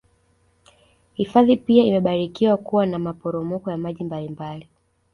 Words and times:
Hifadhi 1.13 1.57
pia 1.57 1.83
imebarikiwa 1.83 2.57
kuwa 2.57 2.85
na 2.85 2.99
maporopoko 2.99 3.71
ya 3.71 3.77
maji 3.77 4.03
mbali 4.03 4.29
mbali 4.29 4.67